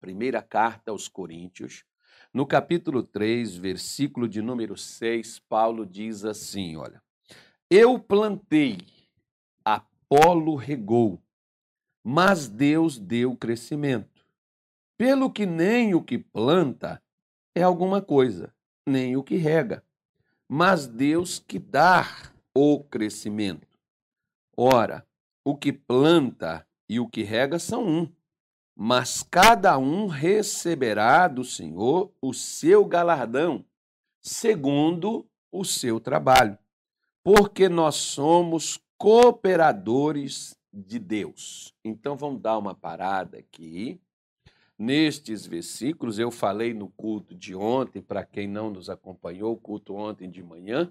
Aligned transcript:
Primeira 0.00 0.40
carta 0.40 0.90
aos 0.90 1.08
Coríntios, 1.08 1.84
no 2.32 2.46
capítulo 2.46 3.02
3, 3.02 3.54
versículo 3.56 4.26
de 4.26 4.40
número 4.40 4.74
6, 4.74 5.40
Paulo 5.40 5.84
diz 5.84 6.24
assim: 6.24 6.74
Olha, 6.76 7.02
eu 7.68 7.98
plantei, 7.98 8.78
Apolo 9.62 10.56
regou, 10.56 11.22
mas 12.02 12.48
Deus 12.48 12.98
deu 12.98 13.36
crescimento. 13.36 14.24
Pelo 14.96 15.30
que 15.30 15.44
nem 15.44 15.94
o 15.94 16.02
que 16.02 16.16
planta 16.16 17.02
é 17.54 17.62
alguma 17.62 18.00
coisa, 18.00 18.54
nem 18.86 19.18
o 19.18 19.22
que 19.22 19.36
rega, 19.36 19.84
mas 20.48 20.86
Deus 20.86 21.38
que 21.38 21.58
dá 21.58 22.06
o 22.54 22.82
crescimento. 22.84 23.68
Ora, 24.56 25.06
o 25.44 25.54
que 25.54 25.72
planta 25.72 26.66
e 26.88 26.98
o 26.98 27.06
que 27.06 27.22
rega 27.22 27.58
são 27.58 27.86
um, 27.86 28.12
mas 28.82 29.22
cada 29.22 29.76
um 29.76 30.06
receberá 30.06 31.28
do 31.28 31.44
Senhor 31.44 32.10
o 32.18 32.32
seu 32.32 32.82
galardão, 32.82 33.62
segundo 34.22 35.28
o 35.52 35.66
seu 35.66 36.00
trabalho, 36.00 36.56
porque 37.22 37.68
nós 37.68 37.96
somos 37.96 38.80
cooperadores 38.96 40.56
de 40.72 40.98
Deus. 40.98 41.74
Então 41.84 42.16
vamos 42.16 42.40
dar 42.40 42.56
uma 42.56 42.74
parada 42.74 43.36
aqui. 43.36 44.00
Nestes 44.78 45.44
versículos, 45.44 46.18
eu 46.18 46.30
falei 46.30 46.72
no 46.72 46.88
culto 46.88 47.34
de 47.34 47.54
ontem, 47.54 48.00
para 48.00 48.24
quem 48.24 48.48
não 48.48 48.70
nos 48.70 48.88
acompanhou, 48.88 49.52
o 49.52 49.60
culto 49.60 49.94
ontem 49.94 50.30
de 50.30 50.42
manhã, 50.42 50.90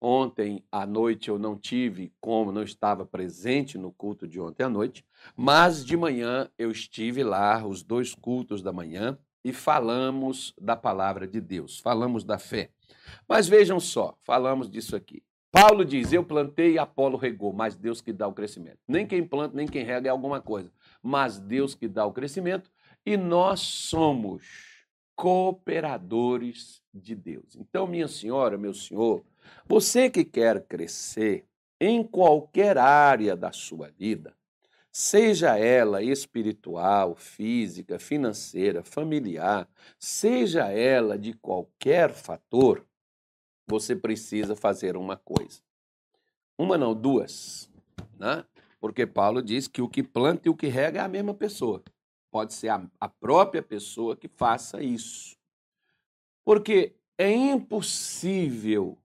Ontem 0.00 0.64
à 0.72 0.86
noite 0.86 1.28
eu 1.28 1.38
não 1.38 1.58
tive 1.58 2.10
como, 2.20 2.50
não 2.50 2.62
estava 2.62 3.04
presente 3.04 3.76
no 3.76 3.92
culto 3.92 4.26
de 4.26 4.40
ontem 4.40 4.64
à 4.64 4.68
noite, 4.68 5.04
mas 5.36 5.84
de 5.84 5.94
manhã 5.94 6.48
eu 6.58 6.70
estive 6.70 7.22
lá, 7.22 7.66
os 7.66 7.82
dois 7.82 8.14
cultos 8.14 8.62
da 8.62 8.72
manhã, 8.72 9.18
e 9.44 9.52
falamos 9.52 10.54
da 10.58 10.74
palavra 10.74 11.26
de 11.26 11.40
Deus, 11.40 11.78
falamos 11.78 12.24
da 12.24 12.38
fé. 12.38 12.70
Mas 13.28 13.46
vejam 13.46 13.78
só, 13.78 14.16
falamos 14.22 14.70
disso 14.70 14.96
aqui. 14.96 15.22
Paulo 15.52 15.84
diz: 15.84 16.12
Eu 16.12 16.24
plantei 16.24 16.74
e 16.74 16.78
Apolo 16.78 17.16
regou, 17.16 17.52
mas 17.52 17.76
Deus 17.76 18.00
que 18.00 18.12
dá 18.12 18.26
o 18.26 18.32
crescimento. 18.32 18.78
Nem 18.86 19.06
quem 19.06 19.26
planta, 19.26 19.56
nem 19.56 19.66
quem 19.66 19.84
rega 19.84 20.08
é 20.08 20.10
alguma 20.10 20.40
coisa, 20.40 20.72
mas 21.02 21.38
Deus 21.38 21.74
que 21.74 21.88
dá 21.88 22.06
o 22.06 22.12
crescimento, 22.12 22.70
e 23.04 23.16
nós 23.16 23.60
somos 23.60 24.69
cooperadores 25.20 26.82
de 26.94 27.14
Deus. 27.14 27.54
Então, 27.54 27.86
minha 27.86 28.08
senhora, 28.08 28.56
meu 28.56 28.72
senhor, 28.72 29.22
você 29.66 30.08
que 30.08 30.24
quer 30.24 30.64
crescer 30.66 31.44
em 31.78 32.02
qualquer 32.02 32.78
área 32.78 33.36
da 33.36 33.52
sua 33.52 33.90
vida, 33.90 34.34
seja 34.90 35.58
ela 35.58 36.02
espiritual, 36.02 37.14
física, 37.16 37.98
financeira, 37.98 38.82
familiar, 38.82 39.68
seja 39.98 40.72
ela 40.72 41.18
de 41.18 41.34
qualquer 41.34 42.14
fator, 42.14 42.86
você 43.66 43.94
precisa 43.94 44.56
fazer 44.56 44.96
uma 44.96 45.18
coisa. 45.18 45.60
Uma 46.56 46.78
não, 46.78 46.94
duas. 46.94 47.70
Né? 48.18 48.42
Porque 48.80 49.06
Paulo 49.06 49.42
diz 49.42 49.68
que 49.68 49.82
o 49.82 49.88
que 49.88 50.02
planta 50.02 50.48
e 50.48 50.50
o 50.50 50.56
que 50.56 50.68
rega 50.68 51.00
é 51.00 51.04
a 51.04 51.08
mesma 51.08 51.34
pessoa. 51.34 51.84
Pode 52.30 52.54
ser 52.54 52.68
a, 52.68 52.82
a 53.00 53.08
própria 53.08 53.62
pessoa 53.62 54.16
que 54.16 54.28
faça 54.28 54.82
isso. 54.82 55.36
Porque 56.44 56.94
é 57.18 57.30
impossível 57.30 58.96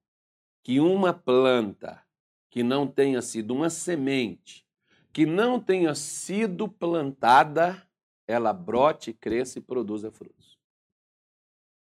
que 0.63 0.79
uma 0.79 1.13
planta 1.13 2.01
que 2.49 2.63
não 2.63 2.87
tenha 2.87 3.21
sido 3.21 3.53
uma 3.53 3.69
semente, 3.69 4.65
que 5.11 5.25
não 5.25 5.59
tenha 5.59 5.93
sido 5.93 6.67
plantada, 6.67 7.85
ela 8.27 8.53
brote, 8.53 9.11
cresça 9.13 9.59
e 9.59 9.61
produza 9.61 10.11
frutos. 10.11 10.57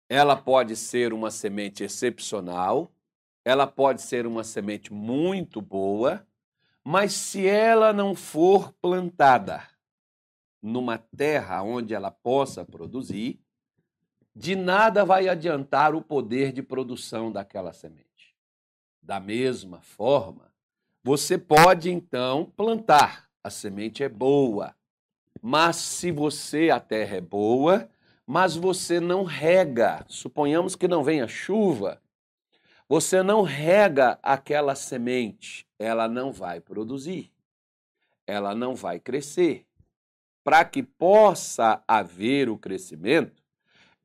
Ela 0.09 0.37
pode 0.37 0.77
ser 0.77 1.13
uma 1.13 1.31
semente 1.31 1.83
excepcional, 1.83 2.93
ela 3.45 3.67
pode 3.67 4.03
ser 4.03 4.27
uma 4.27 4.45
semente 4.45 4.93
muito 4.93 5.61
boa, 5.61 6.27
mas 6.85 7.13
se 7.13 7.47
ela 7.47 7.93
não 7.93 8.15
for 8.15 8.73
plantada 8.75 9.67
numa 10.63 10.99
terra 10.99 11.63
onde 11.63 11.95
ela 11.95 12.11
possa 12.11 12.65
produzir, 12.65 13.41
de 14.35 14.55
nada 14.55 15.05
vai 15.05 15.29
adiantar 15.29 15.95
o 15.95 16.03
poder 16.03 16.53
de 16.53 16.63
produção 16.63 17.33
daquela 17.33 17.73
semente. 17.73 18.37
Da 19.03 19.19
mesma 19.19 19.81
forma, 19.81 20.53
você 21.03 21.37
pode 21.39 21.91
então 21.91 22.53
plantar. 22.57 23.29
A 23.43 23.49
semente 23.49 24.05
é 24.05 24.09
boa. 24.09 24.75
Mas 25.43 25.77
se 25.77 26.13
você, 26.13 26.69
a 26.71 26.79
terra 26.79 27.17
é 27.17 27.21
boa, 27.21 27.89
mas 28.27 28.55
você 28.55 29.01
não 29.01 29.25
rega, 29.25 30.05
suponhamos 30.07 30.77
que 30.77 30.87
não 30.87 31.03
venha 31.03 31.27
chuva, 31.27 32.01
você 32.89 33.23
não 33.23 33.43
rega 33.43 34.19
aquela 34.23 34.75
semente, 34.75 35.67
ela 35.79 36.07
não 36.07 36.31
vai 36.31 36.61
produzir, 36.61 37.33
ela 38.27 38.55
não 38.55 38.75
vai 38.75 39.01
crescer. 39.01 39.67
Para 40.43 40.65
que 40.65 40.83
possa 40.83 41.83
haver 41.87 42.49
o 42.49 42.57
crescimento, 42.57 43.43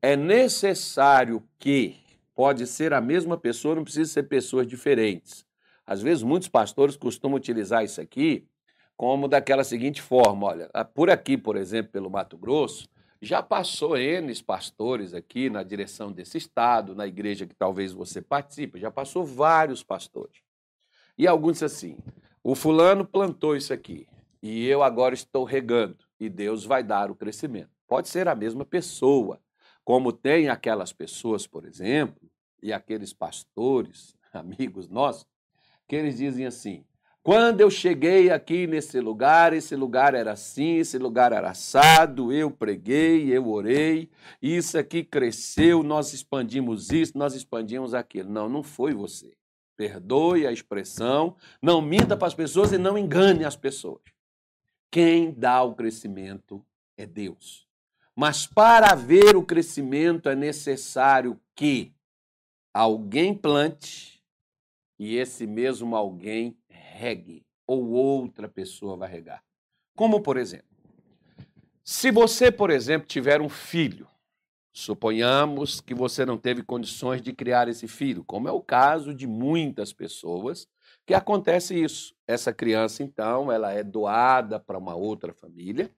é 0.02 0.14
necessário 0.14 1.42
que 1.58 1.96
pode 2.34 2.66
ser 2.66 2.92
a 2.92 3.00
mesma 3.00 3.38
pessoa, 3.38 3.74
não 3.74 3.84
precisa 3.84 4.12
ser 4.12 4.24
pessoas 4.24 4.66
diferentes. 4.66 5.46
Às 5.86 6.02
vezes, 6.02 6.22
muitos 6.22 6.48
pastores 6.48 6.96
costumam 6.96 7.36
utilizar 7.36 7.84
isso 7.84 8.00
aqui 8.00 8.46
como 8.96 9.28
daquela 9.28 9.64
seguinte 9.64 10.02
forma: 10.02 10.46
olha, 10.46 10.70
por 10.94 11.10
aqui, 11.10 11.36
por 11.38 11.56
exemplo, 11.56 11.92
pelo 11.92 12.10
Mato 12.10 12.36
Grosso, 12.36 12.88
já 13.20 13.42
passou 13.42 13.96
N 13.96 14.32
pastores 14.42 15.14
aqui 15.14 15.48
na 15.48 15.62
direção 15.62 16.12
desse 16.12 16.38
estado, 16.38 16.94
na 16.94 17.06
igreja 17.06 17.46
que 17.46 17.54
talvez 17.54 17.92
você 17.92 18.20
participe, 18.20 18.78
já 18.78 18.90
passou 18.90 19.24
vários 19.24 19.82
pastores. 19.82 20.42
E 21.16 21.26
alguns 21.26 21.62
assim: 21.62 21.96
o 22.42 22.54
fulano 22.54 23.04
plantou 23.04 23.56
isso 23.56 23.72
aqui 23.72 24.06
e 24.42 24.66
eu 24.66 24.82
agora 24.82 25.14
estou 25.14 25.44
regando 25.44 26.05
e 26.18 26.28
Deus 26.28 26.64
vai 26.64 26.82
dar 26.82 27.10
o 27.10 27.14
crescimento. 27.14 27.70
Pode 27.86 28.08
ser 28.08 28.28
a 28.28 28.34
mesma 28.34 28.64
pessoa, 28.64 29.40
como 29.84 30.12
tem 30.12 30.48
aquelas 30.48 30.92
pessoas, 30.92 31.46
por 31.46 31.64
exemplo, 31.64 32.28
e 32.62 32.72
aqueles 32.72 33.12
pastores, 33.12 34.16
amigos 34.32 34.88
nossos, 34.88 35.26
que 35.86 35.94
eles 35.94 36.16
dizem 36.16 36.46
assim: 36.46 36.84
quando 37.26 37.60
eu 37.60 37.68
cheguei 37.68 38.30
aqui 38.30 38.68
nesse 38.68 39.00
lugar, 39.00 39.52
esse 39.52 39.74
lugar 39.74 40.14
era 40.14 40.30
assim, 40.30 40.76
esse 40.76 40.96
lugar 40.96 41.32
era 41.32 41.50
assado, 41.50 42.32
eu 42.32 42.50
preguei, 42.52 43.36
eu 43.36 43.48
orei, 43.48 44.08
isso 44.40 44.78
aqui 44.78 45.02
cresceu, 45.02 45.82
nós 45.82 46.12
expandimos 46.12 46.92
isso, 46.92 47.18
nós 47.18 47.34
expandimos 47.34 47.94
aquilo. 47.94 48.30
Não, 48.30 48.48
não 48.48 48.62
foi 48.62 48.94
você. 48.94 49.36
Perdoe 49.76 50.46
a 50.46 50.52
expressão, 50.52 51.34
não 51.60 51.82
minta 51.82 52.16
para 52.16 52.28
as 52.28 52.34
pessoas 52.34 52.70
e 52.70 52.78
não 52.78 52.96
engane 52.96 53.44
as 53.44 53.56
pessoas. 53.56 54.00
Quem 54.90 55.32
dá 55.32 55.62
o 55.62 55.74
crescimento 55.74 56.64
é 56.96 57.06
Deus. 57.06 57.66
Mas 58.14 58.46
para 58.46 58.92
haver 58.92 59.36
o 59.36 59.44
crescimento 59.44 60.28
é 60.28 60.34
necessário 60.34 61.38
que 61.54 61.94
alguém 62.72 63.34
plante 63.34 64.22
e 64.98 65.16
esse 65.16 65.46
mesmo 65.46 65.94
alguém 65.94 66.56
regue, 66.68 67.44
ou 67.66 67.90
outra 67.90 68.48
pessoa 68.48 68.96
vai 68.96 69.10
regar. 69.10 69.44
Como, 69.94 70.22
por 70.22 70.36
exemplo, 70.36 70.66
se 71.84 72.10
você, 72.10 72.50
por 72.50 72.70
exemplo, 72.70 73.06
tiver 73.06 73.40
um 73.40 73.48
filho, 73.48 74.08
suponhamos 74.72 75.80
que 75.80 75.94
você 75.94 76.24
não 76.24 76.36
teve 76.36 76.62
condições 76.62 77.22
de 77.22 77.32
criar 77.32 77.68
esse 77.68 77.86
filho, 77.86 78.24
como 78.24 78.48
é 78.48 78.52
o 78.52 78.60
caso 78.60 79.14
de 79.14 79.26
muitas 79.26 79.92
pessoas, 79.92 80.68
que 81.06 81.14
acontece 81.14 81.80
isso. 81.80 82.14
Essa 82.26 82.52
criança, 82.52 83.02
então, 83.02 83.50
ela 83.52 83.72
é 83.72 83.82
doada 83.82 84.58
para 84.58 84.76
uma 84.76 84.94
outra 84.94 85.32
família 85.32 85.90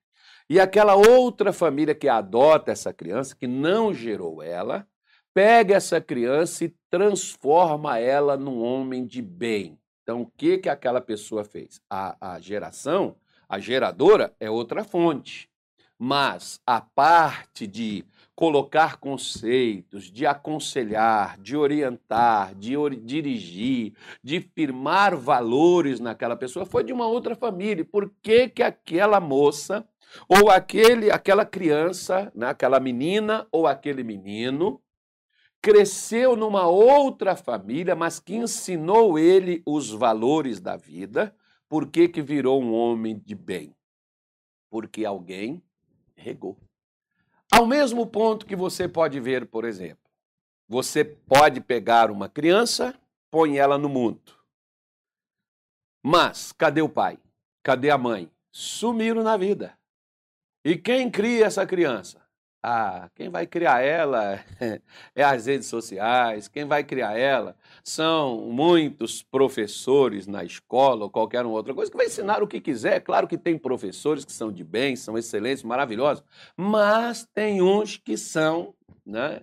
e 0.50 0.58
aquela 0.58 0.94
outra 0.94 1.52
família 1.52 1.94
que 1.94 2.08
adota 2.08 2.72
essa 2.72 2.92
criança, 2.92 3.36
que 3.36 3.46
não 3.46 3.92
gerou 3.92 4.42
ela, 4.42 4.86
pega 5.34 5.74
essa 5.76 6.00
criança 6.00 6.64
e 6.64 6.74
transforma 6.90 7.98
ela 7.98 8.36
num 8.36 8.62
homem 8.62 9.06
de 9.06 9.20
bem. 9.20 9.78
Então, 10.02 10.22
o 10.22 10.26
que, 10.26 10.56
que 10.56 10.70
aquela 10.70 11.02
pessoa 11.02 11.44
fez? 11.44 11.82
A, 11.90 12.34
a 12.34 12.40
geração, 12.40 13.16
a 13.46 13.58
geradora, 13.58 14.34
é 14.40 14.50
outra 14.50 14.84
fonte. 14.84 15.50
Mas 15.98 16.60
a 16.66 16.80
parte 16.80 17.66
de 17.66 18.06
colocar 18.38 18.98
conceitos, 18.98 20.04
de 20.04 20.24
aconselhar, 20.24 21.36
de 21.40 21.56
orientar, 21.56 22.54
de 22.54 22.76
ori 22.76 22.94
dirigir, 22.94 23.94
de 24.22 24.40
firmar 24.40 25.16
valores 25.16 25.98
naquela 25.98 26.36
pessoa 26.36 26.64
foi 26.64 26.84
de 26.84 26.92
uma 26.92 27.04
outra 27.04 27.34
família. 27.34 27.84
Por 27.84 28.14
que, 28.22 28.48
que 28.48 28.62
aquela 28.62 29.18
moça 29.18 29.84
ou 30.28 30.52
aquele, 30.52 31.10
aquela 31.10 31.44
criança, 31.44 32.30
né, 32.32 32.46
aquela 32.46 32.78
menina 32.78 33.44
ou 33.50 33.66
aquele 33.66 34.04
menino 34.04 34.80
cresceu 35.60 36.36
numa 36.36 36.68
outra 36.68 37.34
família, 37.34 37.96
mas 37.96 38.20
que 38.20 38.36
ensinou 38.36 39.18
ele 39.18 39.64
os 39.66 39.90
valores 39.90 40.60
da 40.60 40.76
vida, 40.76 41.34
por 41.68 41.88
que, 41.88 42.08
que 42.08 42.22
virou 42.22 42.62
um 42.62 42.72
homem 42.72 43.18
de 43.18 43.34
bem? 43.34 43.74
Porque 44.70 45.04
alguém 45.04 45.60
regou. 46.14 46.56
Ao 47.50 47.66
mesmo 47.66 48.06
ponto 48.06 48.46
que 48.46 48.54
você 48.54 48.86
pode 48.86 49.18
ver, 49.18 49.46
por 49.46 49.64
exemplo, 49.64 50.08
você 50.68 51.04
pode 51.04 51.60
pegar 51.60 52.10
uma 52.10 52.28
criança, 52.28 52.94
põe 53.30 53.56
ela 53.56 53.78
no 53.78 53.88
mundo. 53.88 54.20
Mas 56.02 56.52
cadê 56.52 56.82
o 56.82 56.88
pai? 56.88 57.18
Cadê 57.62 57.90
a 57.90 57.98
mãe? 57.98 58.30
Sumiram 58.52 59.22
na 59.22 59.36
vida. 59.36 59.78
E 60.64 60.76
quem 60.76 61.10
cria 61.10 61.46
essa 61.46 61.66
criança? 61.66 62.27
Ah, 62.60 63.08
quem 63.14 63.28
vai 63.28 63.46
criar 63.46 63.82
ela 63.82 64.44
é 65.14 65.22
as 65.22 65.46
redes 65.46 65.68
sociais, 65.68 66.48
quem 66.48 66.64
vai 66.64 66.82
criar 66.82 67.16
ela 67.16 67.56
são 67.84 68.40
muitos 68.50 69.22
professores 69.22 70.26
na 70.26 70.42
escola 70.42 71.04
ou 71.04 71.10
qualquer 71.10 71.46
outra 71.46 71.72
coisa 71.72 71.88
que 71.88 71.96
vai 71.96 72.06
ensinar 72.06 72.42
o 72.42 72.48
que 72.48 72.60
quiser. 72.60 73.00
Claro 73.00 73.28
que 73.28 73.38
tem 73.38 73.56
professores 73.56 74.24
que 74.24 74.32
são 74.32 74.50
de 74.50 74.64
bem, 74.64 74.96
são 74.96 75.16
excelentes, 75.16 75.62
maravilhosos, 75.62 76.24
mas 76.56 77.24
tem 77.32 77.62
uns 77.62 77.96
que 77.96 78.16
são 78.16 78.74
né, 79.06 79.40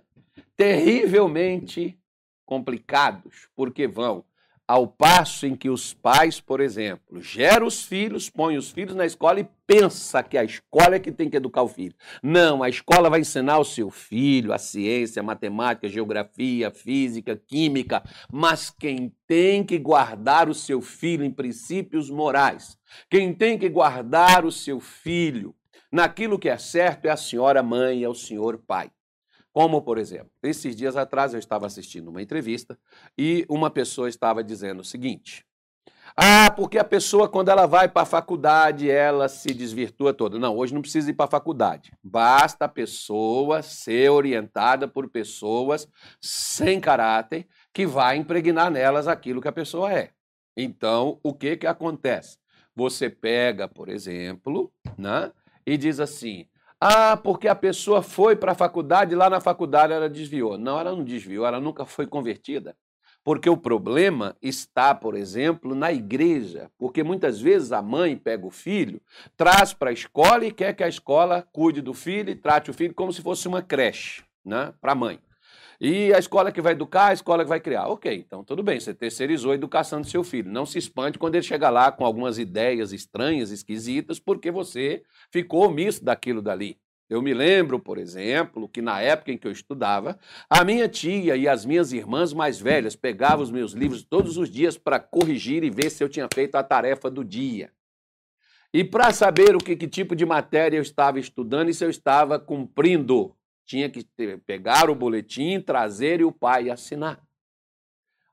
terrivelmente 0.54 1.98
complicados, 2.44 3.48
porque 3.56 3.86
vão 3.86 4.24
ao 4.68 4.86
passo 4.86 5.46
em 5.46 5.54
que 5.54 5.70
os 5.70 5.94
pais, 5.94 6.40
por 6.40 6.60
exemplo, 6.60 7.22
geram 7.22 7.66
os 7.66 7.84
filhos, 7.84 8.28
põem 8.28 8.56
os 8.56 8.70
filhos 8.70 8.96
na 8.96 9.06
escola 9.06 9.40
e 9.40 9.48
pensa 9.66 10.22
que 10.22 10.36
a 10.36 10.42
escola 10.42 10.96
é 10.96 10.98
que 10.98 11.12
tem 11.12 11.30
que 11.30 11.36
educar 11.36 11.62
o 11.62 11.68
filho. 11.68 11.94
Não, 12.22 12.62
a 12.62 12.68
escola 12.68 13.08
vai 13.08 13.20
ensinar 13.20 13.58
o 13.58 13.64
seu 13.64 13.90
filho 13.90 14.52
a 14.52 14.58
ciência, 14.58 15.20
a 15.20 15.24
matemática, 15.24 15.86
a 15.86 15.90
geografia, 15.90 16.68
a 16.68 16.70
física, 16.70 17.32
a 17.32 17.36
química, 17.36 18.02
mas 18.32 18.70
quem 18.70 19.12
tem 19.26 19.62
que 19.62 19.78
guardar 19.78 20.48
o 20.48 20.54
seu 20.54 20.80
filho 20.80 21.24
em 21.24 21.30
princípios 21.30 22.10
morais, 22.10 22.76
quem 23.08 23.32
tem 23.32 23.58
que 23.58 23.68
guardar 23.68 24.44
o 24.44 24.50
seu 24.50 24.80
filho 24.80 25.54
naquilo 25.92 26.38
que 26.38 26.48
é 26.48 26.58
certo 26.58 27.06
é 27.06 27.10
a 27.10 27.16
senhora 27.16 27.62
mãe, 27.62 28.02
é 28.02 28.08
o 28.08 28.14
senhor 28.14 28.58
pai. 28.58 28.90
Como, 29.56 29.80
por 29.80 29.96
exemplo, 29.96 30.30
esses 30.42 30.76
dias 30.76 30.98
atrás 30.98 31.32
eu 31.32 31.38
estava 31.38 31.64
assistindo 31.64 32.08
uma 32.08 32.20
entrevista 32.20 32.78
e 33.16 33.46
uma 33.48 33.70
pessoa 33.70 34.06
estava 34.06 34.44
dizendo 34.44 34.80
o 34.80 34.84
seguinte: 34.84 35.46
ah, 36.14 36.50
porque 36.50 36.76
a 36.76 36.84
pessoa, 36.84 37.26
quando 37.26 37.48
ela 37.48 37.64
vai 37.64 37.88
para 37.88 38.02
a 38.02 38.04
faculdade, 38.04 38.90
ela 38.90 39.30
se 39.30 39.54
desvirtua 39.54 40.12
toda. 40.12 40.38
Não, 40.38 40.54
hoje 40.58 40.74
não 40.74 40.82
precisa 40.82 41.08
ir 41.08 41.14
para 41.14 41.24
a 41.24 41.30
faculdade. 41.30 41.90
Basta 42.04 42.66
a 42.66 42.68
pessoa 42.68 43.62
ser 43.62 44.10
orientada 44.10 44.86
por 44.86 45.08
pessoas 45.08 45.88
sem 46.20 46.78
caráter 46.78 47.48
que 47.72 47.86
vai 47.86 48.18
impregnar 48.18 48.70
nelas 48.70 49.08
aquilo 49.08 49.40
que 49.40 49.48
a 49.48 49.52
pessoa 49.52 49.90
é. 49.90 50.10
Então, 50.54 51.18
o 51.22 51.32
que, 51.32 51.56
que 51.56 51.66
acontece? 51.66 52.36
Você 52.74 53.08
pega, 53.08 53.66
por 53.66 53.88
exemplo, 53.88 54.70
né, 54.98 55.32
e 55.64 55.78
diz 55.78 55.98
assim: 55.98 56.46
ah, 56.80 57.16
porque 57.16 57.48
a 57.48 57.54
pessoa 57.54 58.02
foi 58.02 58.36
para 58.36 58.52
a 58.52 58.54
faculdade 58.54 59.12
e 59.12 59.16
lá 59.16 59.30
na 59.30 59.40
faculdade 59.40 59.92
ela 59.92 60.08
desviou. 60.08 60.58
Não, 60.58 60.78
ela 60.78 60.92
não 60.92 61.02
desviou, 61.02 61.46
ela 61.46 61.60
nunca 61.60 61.86
foi 61.86 62.06
convertida. 62.06 62.76
Porque 63.24 63.50
o 63.50 63.56
problema 63.56 64.36
está, 64.40 64.94
por 64.94 65.16
exemplo, 65.16 65.74
na 65.74 65.90
igreja. 65.90 66.70
Porque 66.78 67.02
muitas 67.02 67.40
vezes 67.40 67.72
a 67.72 67.82
mãe 67.82 68.16
pega 68.16 68.46
o 68.46 68.50
filho, 68.50 69.00
traz 69.36 69.72
para 69.72 69.90
a 69.90 69.92
escola 69.92 70.44
e 70.44 70.52
quer 70.52 70.74
que 70.74 70.84
a 70.84 70.88
escola 70.88 71.44
cuide 71.50 71.80
do 71.80 71.92
filho 71.92 72.30
e 72.30 72.36
trate 72.36 72.70
o 72.70 72.74
filho 72.74 72.94
como 72.94 73.12
se 73.12 73.22
fosse 73.22 73.48
uma 73.48 73.62
creche 73.62 74.22
né, 74.44 74.72
para 74.80 74.92
a 74.92 74.94
mãe. 74.94 75.18
E 75.80 76.12
a 76.12 76.18
escola 76.18 76.50
que 76.50 76.60
vai 76.60 76.72
educar, 76.72 77.08
a 77.08 77.12
escola 77.12 77.44
que 77.44 77.48
vai 77.48 77.60
criar. 77.60 77.86
Ok, 77.88 78.12
então 78.14 78.42
tudo 78.42 78.62
bem, 78.62 78.80
você 78.80 78.94
terceirizou 78.94 79.52
a 79.52 79.54
educação 79.54 80.00
do 80.00 80.06
seu 80.06 80.24
filho. 80.24 80.50
Não 80.50 80.64
se 80.64 80.78
espante 80.78 81.18
quando 81.18 81.34
ele 81.34 81.44
chegar 81.44 81.70
lá 81.70 81.92
com 81.92 82.04
algumas 82.04 82.38
ideias 82.38 82.92
estranhas, 82.92 83.50
esquisitas, 83.50 84.18
porque 84.18 84.50
você 84.50 85.02
ficou 85.30 85.66
omisso 85.66 86.04
daquilo 86.04 86.40
dali. 86.40 86.78
Eu 87.08 87.22
me 87.22 87.32
lembro, 87.32 87.78
por 87.78 87.98
exemplo, 87.98 88.68
que 88.68 88.82
na 88.82 89.00
época 89.00 89.30
em 89.30 89.38
que 89.38 89.46
eu 89.46 89.52
estudava, 89.52 90.18
a 90.50 90.64
minha 90.64 90.88
tia 90.88 91.36
e 91.36 91.46
as 91.46 91.64
minhas 91.64 91.92
irmãs 91.92 92.32
mais 92.32 92.58
velhas 92.58 92.96
pegavam 92.96 93.44
os 93.44 93.50
meus 93.50 93.72
livros 93.72 94.02
todos 94.02 94.36
os 94.36 94.50
dias 94.50 94.76
para 94.76 94.98
corrigir 94.98 95.62
e 95.62 95.70
ver 95.70 95.90
se 95.90 96.02
eu 96.02 96.08
tinha 96.08 96.26
feito 96.34 96.56
a 96.56 96.64
tarefa 96.64 97.08
do 97.08 97.24
dia. 97.24 97.70
E 98.74 98.82
para 98.82 99.12
saber 99.12 99.54
o 99.54 99.58
que, 99.58 99.76
que 99.76 99.86
tipo 99.86 100.16
de 100.16 100.26
matéria 100.26 100.76
eu 100.76 100.82
estava 100.82 101.20
estudando 101.20 101.68
e 101.68 101.74
se 101.74 101.84
eu 101.84 101.90
estava 101.90 102.40
cumprindo 102.40 103.34
tinha 103.66 103.90
que 103.90 104.06
pegar 104.46 104.88
o 104.88 104.94
boletim, 104.94 105.60
trazer 105.60 106.20
e 106.20 106.24
o 106.24 106.32
pai 106.32 106.70
assinar. 106.70 107.20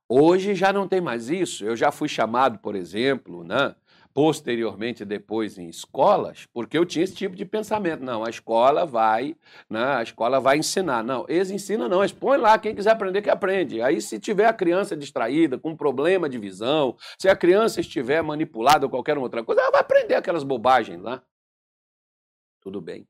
Hoje 0.08 0.54
já 0.54 0.72
não 0.72 0.88
tem 0.88 1.02
mais 1.02 1.30
isso. 1.30 1.66
Eu 1.66 1.76
já 1.76 1.92
fui 1.92 2.08
chamado, 2.08 2.60
por 2.60 2.76
exemplo, 2.76 3.44
né, 3.44 3.76
posteriormente 4.14 5.04
depois 5.04 5.58
em 5.58 5.68
escolas, 5.68 6.46
porque 6.54 6.78
eu 6.78 6.86
tinha 6.86 7.04
esse 7.04 7.16
tipo 7.16 7.36
de 7.36 7.46
pensamento. 7.46 8.04
Não, 8.04 8.24
a 8.24 8.30
escola 8.30 8.86
vai, 8.86 9.36
né, 9.68 9.84
a 9.96 10.04
escola 10.04 10.40
vai 10.40 10.58
ensinar. 10.58 11.04
Não, 11.04 11.26
eles 11.28 11.50
ensinam 11.50 11.90
não, 11.90 12.02
eles 12.02 12.12
põem 12.12 12.38
lá, 12.38 12.60
quem 12.60 12.76
quiser 12.76 12.92
aprender 12.92 13.24
que 13.24 13.30
aprende. 13.30 13.82
Aí 13.82 14.00
se 14.02 14.20
tiver 14.20 14.46
a 14.46 14.54
criança 14.54 14.96
distraída, 14.96 15.58
com 15.58 15.76
problema 15.76 16.30
de 16.30 16.38
visão, 16.38 16.96
se 17.18 17.28
a 17.28 17.36
criança 17.36 17.82
estiver 17.82 18.22
manipulada 18.22 18.86
ou 18.86 18.90
qualquer 18.92 19.18
outra 19.18 19.44
coisa, 19.44 19.62
ela 19.62 19.72
vai 19.72 19.82
aprender 19.82 20.14
aquelas 20.14 20.44
bobagens 20.44 21.02
lá. 21.02 21.24
Tudo 22.62 22.80
bem. 22.80 23.08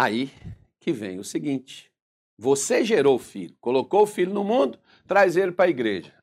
Aí 0.00 0.32
que 0.80 0.94
vem 0.94 1.18
o 1.18 1.24
seguinte: 1.24 1.92
você 2.38 2.82
gerou 2.82 3.16
o 3.16 3.18
filho, 3.18 3.54
colocou 3.60 4.04
o 4.04 4.06
filho 4.06 4.32
no 4.32 4.42
mundo, 4.42 4.78
traz 5.06 5.36
ele 5.36 5.52
para 5.52 5.66
a 5.66 5.68
igreja. 5.68 6.14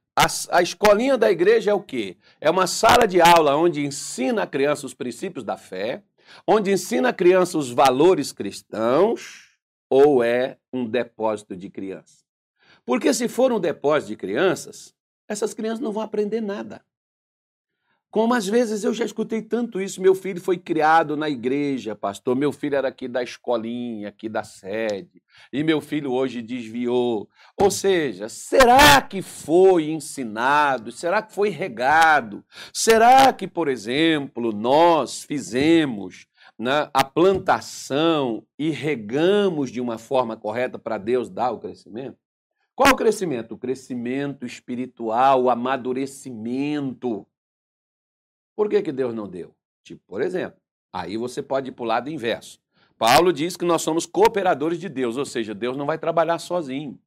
A, 0.50 0.64
escolinha 0.64 1.16
da 1.16 1.30
igreja 1.30 1.70
é 1.70 1.74
o 1.76 1.80
quê? 1.80 2.18
É 2.42 2.50
uma 2.50 2.66
sala 2.66 3.06
de 3.06 3.22
aula 3.22 3.56
onde 3.56 3.86
ensina 3.86 4.42
a 4.42 4.48
criança 4.48 4.88
os 4.88 4.96
princípios 4.96 5.46
da 5.46 5.58
fé, 5.58 6.02
onde 6.48 6.72
ensina 6.72 7.10
a 7.10 7.14
criança 7.14 7.56
os 7.56 7.70
valores 7.70 8.32
cristãos, 8.32 9.60
ou 9.88 10.24
é 10.24 10.58
um 10.74 10.84
depósito 10.84 11.56
de 11.56 11.70
crianças? 11.70 12.26
Porque 12.84 13.14
se 13.14 13.28
for 13.28 13.52
um 13.52 13.60
depósito 13.60 14.10
de 14.10 14.18
crianças, 14.18 14.92
essas 15.28 15.54
crianças 15.54 15.82
não 15.82 15.92
vão 15.92 16.02
aprender 16.02 16.42
nada. 16.42 16.84
Como 18.10 18.34
às 18.34 18.48
vezes 18.48 18.84
eu 18.84 18.94
já 18.94 19.04
escutei 19.04 19.42
tanto 19.42 19.82
isso, 19.82 20.02
meu 20.02 20.16
filho 20.16 20.40
foi 20.40 20.58
criado 20.58 21.18
na 21.18 21.30
igreja, 21.30 21.94
pastor, 21.94 22.36
meu 22.36 22.54
filho 22.54 22.76
era 22.76 22.88
aqui 22.88 23.08
da 23.08 23.22
escolinha, 23.22 24.08
aqui 24.08 24.30
da 24.30 24.44
sede, 24.44 25.22
e 25.52 25.62
meu 25.62 25.82
filho 25.82 26.12
hoje 26.12 26.42
desviou. 26.42 27.30
Ou 27.58 27.70
seja, 27.70 28.30
será 28.30 29.02
que 29.02 29.22
foi 29.22 29.90
ensinado? 29.90 30.92
Será 30.92 31.22
que 31.22 31.34
foi 31.34 31.50
regado? 31.50 32.44
Será 32.74 33.32
que, 33.34 33.48
por 33.48 33.68
exemplo, 33.68 34.54
nós 34.54 35.24
fizemos 35.24 36.28
né, 36.58 36.90
a 36.94 37.04
plantação 37.04 38.44
e 38.58 38.70
regamos 38.70 39.70
de 39.70 39.82
uma 39.82 39.98
forma 39.98 40.38
correta 40.38 40.80
para 40.80 40.98
Deus 40.98 41.30
dar 41.30 41.52
o 41.52 41.60
crescimento? 41.60 42.18
Qual 42.74 42.94
o 42.94 42.96
crescimento? 42.96 43.56
O 43.56 43.58
crescimento 43.58 44.46
espiritual, 44.46 45.44
o 45.44 45.50
amadurecimento. 45.50 47.28
Por 48.58 48.68
que, 48.68 48.82
que 48.82 48.92
Deus 48.92 49.14
não 49.14 49.30
deu? 49.30 49.54
Tipo, 49.84 50.02
por 50.08 50.20
exemplo, 50.20 50.60
aí 50.92 51.16
você 51.16 51.44
pode 51.44 51.70
ir 51.70 51.74
para 51.74 51.84
o 51.84 51.86
lado 51.86 52.10
inverso. 52.10 52.60
Paulo 52.98 53.32
diz 53.32 53.56
que 53.56 53.64
nós 53.64 53.84
somos 53.84 54.08
cooperadores 54.08 54.80
de 54.80 54.90
Deus, 54.90 55.16
ou 55.16 55.26
seja, 55.26 55.54
Deus 55.54 55.78
não 55.78 55.86
vai 55.86 56.00
trabalhar 56.00 56.40
sozinho. 56.40 57.00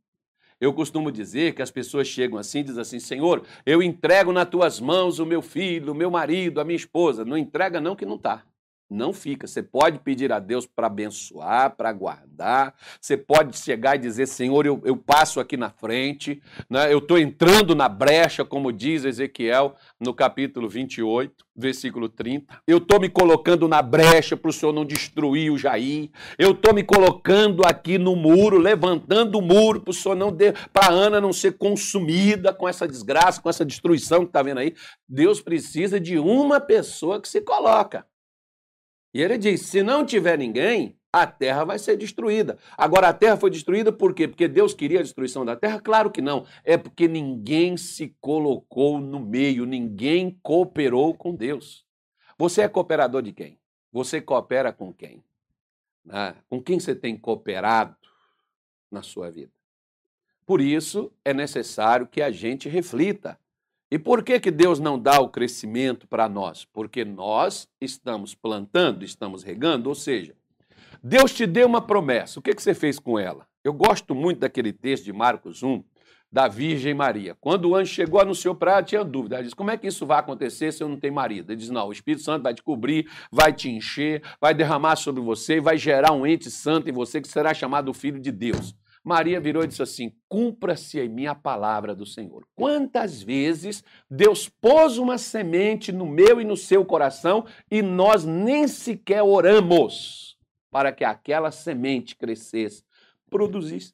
Eu 0.60 0.72
costumo 0.72 1.10
dizer 1.10 1.52
que 1.56 1.60
as 1.60 1.70
pessoas 1.72 2.06
chegam 2.06 2.38
assim 2.38 2.62
dizem 2.62 2.80
assim: 2.80 3.00
Senhor, 3.00 3.42
eu 3.66 3.82
entrego 3.82 4.30
nas 4.30 4.48
tuas 4.48 4.78
mãos 4.78 5.18
o 5.18 5.26
meu 5.26 5.42
filho, 5.42 5.90
o 5.90 5.94
meu 5.94 6.08
marido, 6.08 6.60
a 6.60 6.64
minha 6.64 6.76
esposa. 6.76 7.24
Não 7.24 7.36
entrega, 7.36 7.80
não, 7.80 7.96
que 7.96 8.06
não 8.06 8.14
está. 8.14 8.44
Não 8.90 9.12
fica. 9.12 9.46
Você 9.46 9.62
pode 9.62 10.00
pedir 10.00 10.32
a 10.32 10.40
Deus 10.40 10.66
para 10.66 10.88
abençoar, 10.88 11.76
para 11.76 11.92
guardar. 11.92 12.74
Você 13.00 13.16
pode 13.16 13.56
chegar 13.56 13.94
e 13.94 14.00
dizer: 14.00 14.26
Senhor, 14.26 14.66
eu, 14.66 14.82
eu 14.84 14.96
passo 14.96 15.38
aqui 15.38 15.56
na 15.56 15.70
frente, 15.70 16.42
né? 16.68 16.92
eu 16.92 16.98
estou 16.98 17.16
entrando 17.16 17.72
na 17.76 17.88
brecha, 17.88 18.44
como 18.44 18.72
diz 18.72 19.04
Ezequiel 19.04 19.76
no 20.00 20.12
capítulo 20.12 20.68
28, 20.68 21.46
versículo 21.54 22.08
30. 22.08 22.62
Eu 22.66 22.78
estou 22.78 22.98
me 22.98 23.08
colocando 23.08 23.68
na 23.68 23.80
brecha 23.80 24.36
para 24.36 24.48
o 24.48 24.52
Senhor 24.52 24.72
não 24.72 24.84
destruir 24.84 25.52
o 25.52 25.58
Jair. 25.58 26.10
Eu 26.36 26.50
estou 26.50 26.74
me 26.74 26.82
colocando 26.82 27.64
aqui 27.64 27.96
no 27.96 28.16
muro, 28.16 28.58
levantando 28.58 29.38
o 29.38 29.42
muro 29.42 29.82
para 29.82 29.92
o 29.92 29.94
Senhor 29.94 30.16
não 30.16 30.36
para 30.72 30.86
a 30.86 30.90
Ana 30.90 31.20
não 31.20 31.32
ser 31.32 31.56
consumida 31.56 32.52
com 32.52 32.68
essa 32.68 32.88
desgraça, 32.88 33.40
com 33.40 33.48
essa 33.48 33.64
destruição 33.64 34.22
que 34.22 34.30
está 34.30 34.42
vendo 34.42 34.58
aí. 34.58 34.74
Deus 35.08 35.40
precisa 35.40 36.00
de 36.00 36.18
uma 36.18 36.58
pessoa 36.58 37.20
que 37.20 37.28
se 37.28 37.40
coloca. 37.40 38.04
E 39.12 39.20
ele 39.20 39.36
diz: 39.36 39.62
se 39.62 39.82
não 39.82 40.04
tiver 40.04 40.38
ninguém, 40.38 40.96
a 41.12 41.26
terra 41.26 41.64
vai 41.64 41.78
ser 41.78 41.96
destruída. 41.96 42.58
Agora, 42.76 43.08
a 43.08 43.12
terra 43.12 43.36
foi 43.36 43.50
destruída 43.50 43.92
por 43.92 44.14
quê? 44.14 44.28
Porque 44.28 44.46
Deus 44.46 44.72
queria 44.72 45.00
a 45.00 45.02
destruição 45.02 45.44
da 45.44 45.56
terra? 45.56 45.80
Claro 45.80 46.10
que 46.10 46.22
não. 46.22 46.46
É 46.64 46.76
porque 46.76 47.08
ninguém 47.08 47.76
se 47.76 48.14
colocou 48.20 49.00
no 49.00 49.18
meio, 49.18 49.66
ninguém 49.66 50.38
cooperou 50.42 51.14
com 51.14 51.34
Deus. 51.34 51.84
Você 52.38 52.62
é 52.62 52.68
cooperador 52.68 53.22
de 53.22 53.32
quem? 53.32 53.58
Você 53.92 54.20
coopera 54.20 54.72
com 54.72 54.92
quem? 54.92 55.24
Ah, 56.08 56.34
com 56.48 56.62
quem 56.62 56.78
você 56.78 56.94
tem 56.94 57.16
cooperado 57.16 57.96
na 58.90 59.02
sua 59.02 59.30
vida? 59.30 59.52
Por 60.46 60.60
isso, 60.60 61.12
é 61.24 61.34
necessário 61.34 62.06
que 62.06 62.22
a 62.22 62.30
gente 62.30 62.68
reflita 62.68 63.38
e 63.90 63.98
por 63.98 64.22
que, 64.22 64.38
que 64.38 64.50
Deus 64.50 64.78
não 64.78 64.98
dá 64.98 65.20
o 65.20 65.28
crescimento 65.28 66.06
para 66.06 66.28
nós? 66.28 66.64
Porque 66.64 67.04
nós 67.04 67.68
estamos 67.80 68.34
plantando, 68.34 69.04
estamos 69.04 69.42
regando, 69.42 69.88
ou 69.88 69.94
seja, 69.94 70.34
Deus 71.02 71.32
te 71.32 71.46
deu 71.46 71.66
uma 71.66 71.80
promessa. 71.80 72.38
O 72.38 72.42
que, 72.42 72.54
que 72.54 72.62
você 72.62 72.74
fez 72.74 72.98
com 72.98 73.18
ela? 73.18 73.46
Eu 73.64 73.72
gosto 73.72 74.14
muito 74.14 74.40
daquele 74.40 74.72
texto 74.72 75.04
de 75.04 75.12
Marcos 75.12 75.62
1, 75.62 75.82
da 76.30 76.46
Virgem 76.46 76.94
Maria. 76.94 77.36
Quando 77.40 77.70
o 77.70 77.74
anjo 77.74 77.92
chegou, 77.92 78.20
anunciou 78.20 78.54
para 78.54 78.72
ela, 78.72 78.82
tinha 78.82 79.02
dúvida. 79.02 79.36
Ela 79.36 79.42
disse: 79.42 79.56
Como 79.56 79.70
é 79.70 79.76
que 79.76 79.88
isso 79.88 80.06
vai 80.06 80.20
acontecer 80.20 80.72
se 80.72 80.82
eu 80.82 80.88
não 80.88 80.96
tenho 80.96 81.12
marido? 81.12 81.50
Ele 81.50 81.58
diz: 81.58 81.70
Não, 81.70 81.88
o 81.88 81.92
Espírito 81.92 82.22
Santo 82.22 82.42
vai 82.44 82.54
te 82.54 82.62
cobrir, 82.62 83.10
vai 83.30 83.52
te 83.52 83.68
encher, 83.68 84.22
vai 84.40 84.54
derramar 84.54 84.96
sobre 84.96 85.20
você 85.20 85.60
vai 85.60 85.76
gerar 85.76 86.12
um 86.12 86.26
ente 86.26 86.50
santo 86.50 86.88
em 86.88 86.92
você 86.92 87.20
que 87.20 87.28
será 87.28 87.52
chamado 87.52 87.92
Filho 87.92 88.20
de 88.20 88.30
Deus. 88.30 88.74
Maria 89.04 89.40
virou 89.40 89.64
e 89.64 89.66
disse 89.66 89.82
assim: 89.82 90.12
Cumpra-se 90.28 91.00
em 91.00 91.08
mim 91.08 91.26
a 91.26 91.34
palavra 91.34 91.94
do 91.94 92.04
Senhor. 92.04 92.46
Quantas 92.54 93.22
vezes 93.22 93.82
Deus 94.10 94.48
pôs 94.48 94.98
uma 94.98 95.18
semente 95.18 95.90
no 95.90 96.06
meu 96.06 96.40
e 96.40 96.44
no 96.44 96.56
seu 96.56 96.84
coração 96.84 97.46
e 97.70 97.82
nós 97.82 98.24
nem 98.24 98.68
sequer 98.68 99.22
oramos 99.22 100.36
para 100.70 100.92
que 100.92 101.04
aquela 101.04 101.50
semente 101.50 102.14
crescesse, 102.14 102.84
produzisse 103.28 103.92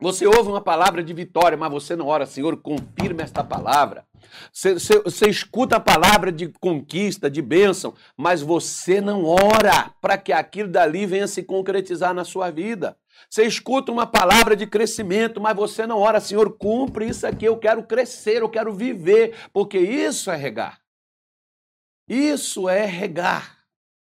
você 0.00 0.28
ouve 0.28 0.48
uma 0.48 0.60
palavra 0.60 1.02
de 1.02 1.12
vitória, 1.12 1.58
mas 1.58 1.72
você 1.72 1.96
não 1.96 2.06
ora, 2.06 2.24
Senhor, 2.24 2.56
confirma 2.62 3.22
esta 3.22 3.42
palavra. 3.42 4.06
Você, 4.52 5.28
escuta 5.28 5.76
a 5.76 5.80
palavra 5.80 6.30
de 6.30 6.48
conquista, 6.60 7.30
de 7.30 7.42
bênção, 7.42 7.94
mas 8.16 8.42
você 8.42 9.00
não 9.00 9.24
ora 9.24 9.90
para 10.00 10.18
que 10.18 10.32
aquilo 10.32 10.68
dali 10.68 11.06
venha 11.06 11.26
se 11.26 11.42
concretizar 11.42 12.14
na 12.14 12.24
sua 12.24 12.50
vida. 12.50 12.96
Você 13.28 13.44
escuta 13.44 13.90
uma 13.90 14.06
palavra 14.06 14.54
de 14.54 14.66
crescimento, 14.66 15.40
mas 15.40 15.56
você 15.56 15.86
não 15.86 15.98
ora, 15.98 16.20
Senhor, 16.20 16.56
cumpre 16.56 17.08
isso 17.08 17.26
aqui, 17.26 17.44
eu 17.44 17.56
quero 17.56 17.82
crescer, 17.82 18.42
eu 18.42 18.48
quero 18.48 18.72
viver, 18.72 19.34
porque 19.52 19.78
isso 19.78 20.30
é 20.30 20.36
regar. 20.36 20.80
Isso 22.08 22.68
é 22.68 22.84
regar. 22.84 23.58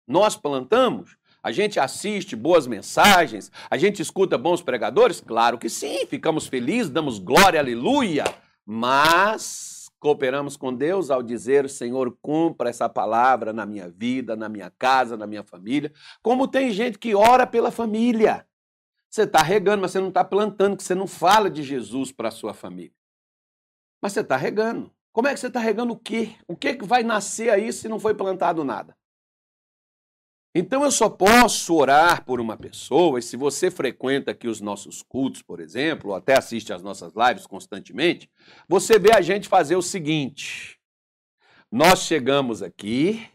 Nós 0.07 0.35
plantamos 0.35 1.17
a 1.43 1.51
gente 1.51 1.79
assiste 1.79 2.35
boas 2.35 2.67
mensagens, 2.67 3.51
a 3.69 3.75
gente 3.75 3.99
escuta 3.99 4.37
bons 4.37 4.61
pregadores? 4.61 5.19
Claro 5.19 5.57
que 5.57 5.69
sim, 5.69 6.05
ficamos 6.05 6.45
felizes, 6.45 6.91
damos 6.91 7.17
glória, 7.17 7.59
aleluia, 7.59 8.25
mas 8.63 9.80
cooperamos 10.01 10.57
com 10.57 10.73
Deus 10.73 11.09
ao 11.09 11.23
dizer: 11.23 11.69
Senhor, 11.69 12.17
cumpra 12.21 12.69
essa 12.69 12.89
palavra 12.89 13.53
na 13.53 13.65
minha 13.65 13.87
vida, 13.87 14.35
na 14.35 14.49
minha 14.49 14.69
casa, 14.69 15.15
na 15.15 15.25
minha 15.25 15.43
família. 15.43 15.93
Como 16.21 16.47
tem 16.47 16.71
gente 16.71 16.99
que 16.99 17.15
ora 17.15 17.47
pela 17.47 17.71
família. 17.71 18.45
Você 19.09 19.23
está 19.23 19.41
regando, 19.41 19.81
mas 19.81 19.91
você 19.91 19.99
não 19.99 20.07
está 20.07 20.23
plantando, 20.23 20.77
que 20.77 20.83
você 20.83 20.95
não 20.95 21.05
fala 21.05 21.49
de 21.49 21.63
Jesus 21.63 22.13
para 22.13 22.29
a 22.29 22.31
sua 22.31 22.53
família. 22.53 22.95
Mas 24.01 24.13
você 24.13 24.21
está 24.21 24.37
regando. 24.37 24.89
Como 25.11 25.27
é 25.27 25.33
que 25.33 25.39
você 25.39 25.47
está 25.47 25.59
regando 25.59 25.93
o 25.93 25.99
quê? 25.99 26.35
O 26.47 26.55
que, 26.55 26.75
que 26.75 26.85
vai 26.85 27.03
nascer 27.03 27.49
aí 27.49 27.73
se 27.73 27.89
não 27.89 27.99
foi 27.99 28.13
plantado 28.13 28.63
nada? 28.63 28.95
Então 30.53 30.83
eu 30.83 30.91
só 30.91 31.09
posso 31.09 31.73
orar 31.75 32.25
por 32.25 32.41
uma 32.41 32.57
pessoa, 32.57 33.17
e 33.17 33.21
se 33.21 33.37
você 33.37 33.71
frequenta 33.71 34.31
aqui 34.31 34.49
os 34.49 34.59
nossos 34.59 35.01
cultos, 35.01 35.41
por 35.41 35.61
exemplo, 35.61 36.09
ou 36.09 36.15
até 36.15 36.37
assiste 36.37 36.73
às 36.73 36.83
nossas 36.83 37.13
lives 37.15 37.47
constantemente, 37.47 38.29
você 38.67 38.99
vê 38.99 39.13
a 39.13 39.21
gente 39.21 39.47
fazer 39.47 39.77
o 39.77 39.81
seguinte: 39.81 40.77
nós 41.71 42.03
chegamos 42.03 42.61
aqui, 42.61 43.29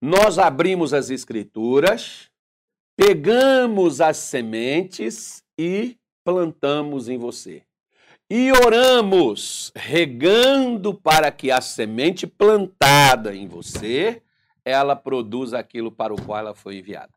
nós 0.00 0.38
abrimos 0.38 0.94
as 0.94 1.10
escrituras, 1.10 2.30
pegamos 2.96 4.00
as 4.00 4.18
sementes 4.18 5.42
e 5.58 5.98
plantamos 6.24 7.08
em 7.08 7.18
você. 7.18 7.64
E 8.30 8.52
oramos, 8.52 9.72
regando 9.74 10.94
para 10.94 11.30
que 11.32 11.50
a 11.50 11.60
semente 11.60 12.24
plantada 12.24 13.34
em 13.34 13.48
você 13.48 14.22
ela 14.64 14.96
produz 14.96 15.52
aquilo 15.52 15.92
para 15.92 16.14
o 16.14 16.22
qual 16.24 16.38
ela 16.38 16.54
foi 16.54 16.78
enviada. 16.78 17.12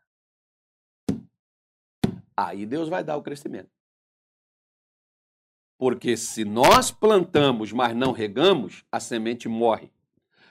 Aí 2.35 2.65
Deus 2.65 2.89
vai 2.89 3.03
dar 3.03 3.17
o 3.17 3.23
crescimento. 3.23 3.71
Porque 5.77 6.17
se 6.17 6.43
nós 6.43 6.91
plantamos, 6.91 7.71
mas 7.71 7.95
não 7.95 8.11
regamos, 8.11 8.83
a 8.91 8.99
semente 8.99 9.47
morre. 9.47 9.91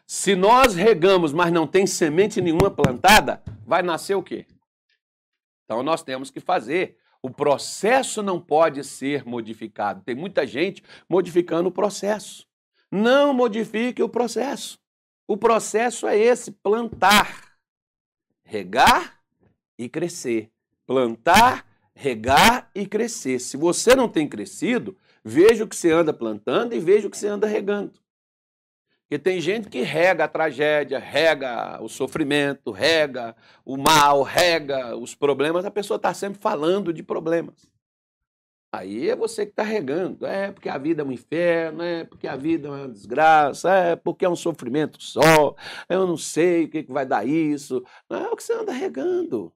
Se 0.07 0.37
nós 0.37 0.75
regamos, 0.75 1.33
mas 1.33 1.53
não 1.53 1.67
tem 1.67 1.87
semente 1.87 2.41
nenhuma 2.41 2.71
plantada, 2.71 3.43
vai 3.67 3.83
nascer 3.83 4.15
o 4.15 4.23
quê? 4.23 4.47
Então 5.65 5.83
nós 5.83 6.03
temos 6.03 6.31
que 6.31 6.39
fazer. 6.39 6.97
O 7.21 7.29
processo 7.29 8.23
não 8.23 8.41
pode 8.41 8.85
ser 8.85 9.25
modificado. 9.25 10.03
Tem 10.03 10.15
muita 10.15 10.47
gente 10.47 10.83
modificando 11.09 11.69
o 11.69 11.73
processo. 11.73 12.47
Não 12.91 13.35
modifique 13.35 14.01
o 14.01 14.09
processo. 14.09 14.79
O 15.27 15.37
processo 15.37 16.07
é 16.07 16.17
esse: 16.19 16.51
plantar, 16.51 17.57
regar 18.45 19.21
e 19.79 19.89
crescer. 19.89 20.51
Plantar, 20.87 21.67
regar 21.95 22.71
e 22.75 22.87
crescer. 22.87 23.41
Se 23.41 23.57
você 23.57 23.95
não 23.95 24.09
tem 24.09 24.29
crescido, 24.29 24.97
veja 25.25 25.65
o 25.65 25.69
que 25.69 25.75
você 25.75 25.91
anda 25.91 26.13
plantando 26.13 26.75
e 26.75 26.79
veja 26.79 27.09
o 27.09 27.11
que 27.11 27.19
você 27.19 27.27
anda 27.27 27.47
regando. 27.47 27.93
Porque 29.03 29.19
tem 29.19 29.41
gente 29.41 29.69
que 29.69 29.83
rega 29.83 30.25
a 30.25 30.29
tragédia, 30.29 30.99
rega 30.99 31.81
o 31.81 31.89
sofrimento, 31.89 32.73
rega 32.73 33.37
o 33.65 33.77
mal, 33.77 34.23
rega 34.23 34.97
os 34.97 35.15
problemas, 35.15 35.65
a 35.65 35.71
pessoa 35.71 35.97
está 35.97 36.13
sempre 36.13 36.41
falando 36.41 36.93
de 36.93 37.05
problemas. 37.05 37.71
Aí 38.73 39.09
é 39.09 39.17
você 39.17 39.47
que 39.47 39.53
está 39.53 39.63
regando. 39.63 40.27
É 40.27 40.53
porque 40.53 40.69
a 40.69 40.79
vida 40.79 41.03
é 41.03 41.05
um 41.05 41.13
inferno, 41.13 41.83
é 41.83 42.05
porque 42.05 42.27
a 42.27 42.37
vida 42.37 42.69
é 42.69 42.71
uma 42.71 42.89
desgraça, 42.89 43.71
é 43.71 43.97
porque 43.97 44.25
é 44.25 44.29
um 44.29 44.37
sofrimento 44.37 45.03
só, 45.03 45.55
eu 45.89 46.07
não 46.07 46.17
sei 46.17 46.65
o 46.65 46.71
que, 46.71 46.83
que 46.83 46.93
vai 46.93 47.07
dar 47.07 47.27
isso. 47.27 47.85
Não 48.09 48.19
é 48.19 48.29
o 48.31 48.37
que 48.37 48.43
você 48.43 48.53
anda 48.53 48.73
regando. 48.73 49.53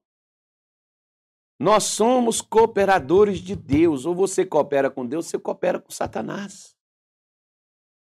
Nós 1.59 1.83
somos 1.83 2.41
cooperadores 2.41 3.39
de 3.39 3.55
Deus. 3.55 4.05
Ou 4.05 4.15
você 4.15 4.43
coopera 4.43 4.89
com 4.89 5.05
Deus, 5.05 5.25
ou 5.25 5.29
você 5.29 5.39
coopera 5.39 5.79
com 5.79 5.91
Satanás. 5.91 6.75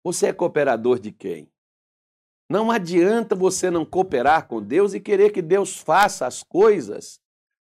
Você 0.05 0.27
é 0.27 0.33
cooperador 0.33 0.99
de 0.99 1.13
quem? 1.13 1.49
Não 2.51 2.71
adianta 2.71 3.35
você 3.35 3.71
não 3.71 3.87
cooperar 3.87 4.49
com 4.49 4.61
Deus 4.61 4.93
e 4.93 5.01
querer 5.01 5.31
que 5.31 5.41
Deus 5.41 5.79
faça 5.79 6.27
as 6.27 6.43
coisas 6.43 7.21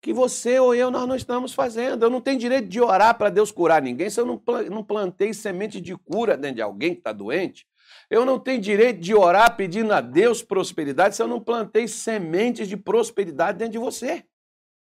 que 0.06 0.12
você 0.12 0.56
ou 0.60 0.72
eu 0.72 0.88
nós 0.88 1.08
não 1.08 1.16
estamos 1.16 1.52
fazendo. 1.52 2.04
Eu 2.04 2.10
não 2.10 2.20
tenho 2.20 2.38
direito 2.38 2.68
de 2.68 2.80
orar 2.80 3.18
para 3.18 3.28
Deus 3.28 3.50
curar 3.50 3.82
ninguém 3.82 4.08
se 4.08 4.20
eu 4.20 4.24
não 4.24 4.84
plantei 4.84 5.34
semente 5.34 5.80
de 5.80 5.96
cura 5.96 6.36
dentro 6.36 6.54
de 6.54 6.62
alguém 6.62 6.92
que 6.92 7.00
está 7.00 7.10
doente. 7.10 7.66
Eu 8.08 8.24
não 8.24 8.38
tenho 8.38 8.60
direito 8.60 9.00
de 9.00 9.16
orar 9.16 9.56
pedindo 9.56 9.92
a 9.92 10.00
Deus 10.00 10.44
prosperidade 10.44 11.16
se 11.16 11.22
eu 11.22 11.26
não 11.26 11.40
plantei 11.40 11.88
sementes 11.88 12.68
de 12.68 12.76
prosperidade 12.76 13.58
dentro 13.58 13.72
de 13.72 13.78
você. 13.78 14.22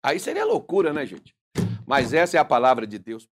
Aí 0.02 0.18
seria 0.18 0.44
loucura, 0.44 0.92
né, 0.92 1.06
gente? 1.06 1.32
Mas 1.86 2.12
essa 2.12 2.36
é 2.36 2.40
a 2.40 2.44
palavra 2.44 2.84
de 2.84 2.98
Deus. 2.98 3.28